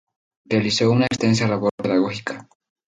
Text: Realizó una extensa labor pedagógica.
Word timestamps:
Realizó 0.49 0.89
una 0.89 1.05
extensa 1.05 1.47
labor 1.47 1.69
pedagógica. 1.77 2.47